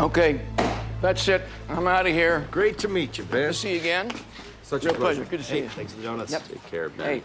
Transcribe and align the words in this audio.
Okay, 0.00 0.40
that's 1.02 1.28
it. 1.28 1.42
I'm 1.68 1.86
out 1.86 2.06
of 2.06 2.12
here. 2.14 2.46
Great 2.50 2.78
to 2.78 2.88
meet 2.88 3.18
you, 3.18 3.24
Ben. 3.24 3.42
Good 3.42 3.46
to 3.48 3.54
see 3.54 3.72
you 3.74 3.80
again. 3.80 4.10
Such 4.62 4.84
Real 4.86 4.94
a 4.94 4.96
pleasure. 4.96 5.24
pleasure. 5.24 5.30
Good 5.30 5.40
to 5.40 5.44
see 5.44 5.54
Hey, 5.56 5.62
you. 5.64 5.68
Thanks 5.68 5.92
for 5.92 5.98
the 6.00 6.04
donuts. 6.06 6.32
Yep. 6.32 6.48
Take 6.48 6.66
care, 6.70 6.88
Ben. 6.88 7.06
Hey, 7.06 7.22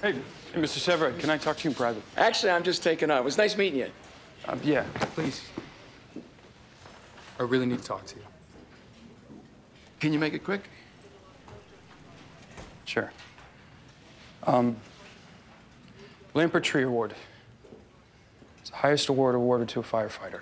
Hey, 0.00 0.12
hey, 0.12 0.60
Mr. 0.60 0.78
Severide, 0.78 1.18
can 1.18 1.28
I 1.30 1.38
talk 1.38 1.56
to 1.56 1.64
you 1.64 1.70
in 1.70 1.74
private? 1.74 2.02
actually, 2.16 2.52
I'm 2.52 2.62
just 2.62 2.84
taking 2.84 3.10
off. 3.10 3.20
It 3.20 3.24
was 3.24 3.36
nice 3.36 3.56
meeting 3.56 3.80
you. 3.80 3.90
Um, 4.46 4.60
yeah, 4.62 4.84
please. 5.14 5.42
I 7.40 7.42
really 7.42 7.66
need 7.66 7.78
to 7.78 7.84
talk 7.84 8.04
to 8.06 8.16
you. 8.16 8.22
Can 9.98 10.12
you 10.12 10.20
make 10.20 10.34
it 10.34 10.44
quick? 10.44 10.68
Sure. 12.84 13.10
Um, 14.44 14.76
Lambert 16.34 16.62
Tree 16.62 16.84
Award. 16.84 17.14
It's 18.60 18.70
the 18.70 18.76
highest 18.76 19.08
award 19.08 19.34
awarded 19.34 19.68
to 19.70 19.80
a 19.80 19.82
firefighter. 19.82 20.40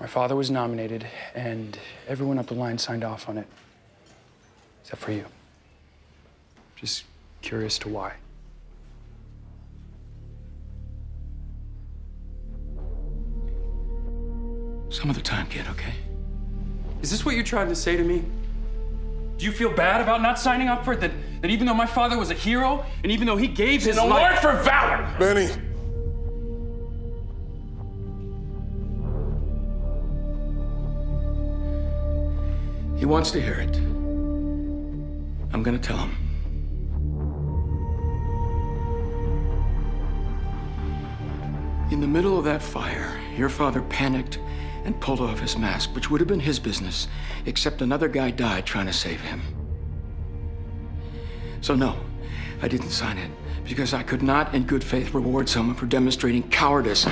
My 0.00 0.06
father 0.06 0.34
was 0.34 0.50
nominated, 0.50 1.06
and 1.34 1.78
everyone 2.08 2.38
up 2.38 2.46
the 2.46 2.54
line 2.54 2.78
signed 2.78 3.04
off 3.04 3.28
on 3.28 3.36
it, 3.36 3.46
except 4.82 5.02
for 5.02 5.12
you. 5.12 5.26
Just 6.74 7.04
curious 7.42 7.78
to 7.80 7.88
why. 7.90 8.14
Some 14.88 15.10
other 15.10 15.20
time, 15.20 15.46
kid, 15.48 15.66
okay? 15.68 15.92
Is 17.02 17.10
this 17.10 17.26
what 17.26 17.34
you're 17.34 17.44
trying 17.44 17.68
to 17.68 17.76
say 17.76 17.96
to 17.96 18.02
me? 18.02 18.24
Do 19.36 19.44
you 19.44 19.52
feel 19.52 19.70
bad 19.70 20.00
about 20.00 20.22
not 20.22 20.38
signing 20.38 20.68
up 20.68 20.82
for 20.82 20.94
it? 20.94 21.00
That, 21.00 21.12
that 21.42 21.50
even 21.50 21.66
though 21.66 21.74
my 21.74 21.86
father 21.86 22.18
was 22.18 22.30
a 22.30 22.34
hero, 22.34 22.86
and 23.02 23.12
even 23.12 23.26
though 23.26 23.36
he 23.36 23.46
gave 23.46 23.82
his 23.82 23.96
life 23.96 24.40
for 24.40 24.54
valor, 24.62 25.14
Benny. 25.18 25.50
He 33.00 33.06
wants 33.06 33.30
to 33.30 33.40
hear 33.40 33.54
it. 33.54 33.74
I'm 35.54 35.62
gonna 35.62 35.78
tell 35.78 35.96
him. 35.96 36.14
In 41.90 42.02
the 42.02 42.06
middle 42.06 42.38
of 42.38 42.44
that 42.44 42.60
fire, 42.60 43.18
your 43.38 43.48
father 43.48 43.80
panicked 43.80 44.38
and 44.84 45.00
pulled 45.00 45.20
off 45.20 45.40
his 45.40 45.56
mask, 45.56 45.94
which 45.94 46.10
would 46.10 46.20
have 46.20 46.28
been 46.28 46.40
his 46.40 46.58
business, 46.58 47.08
except 47.46 47.80
another 47.80 48.06
guy 48.06 48.30
died 48.30 48.66
trying 48.66 48.86
to 48.86 48.92
save 48.92 49.22
him. 49.22 49.40
So, 51.62 51.74
no, 51.74 51.96
I 52.60 52.68
didn't 52.68 52.90
sign 52.90 53.16
it 53.16 53.30
because 53.64 53.94
I 53.94 54.02
could 54.02 54.22
not, 54.22 54.54
in 54.54 54.64
good 54.64 54.84
faith, 54.84 55.14
reward 55.14 55.48
someone 55.48 55.74
for 55.74 55.86
demonstrating 55.86 56.42
cowardice. 56.50 57.06